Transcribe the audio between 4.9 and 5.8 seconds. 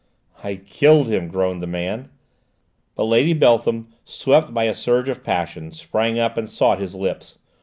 of passion,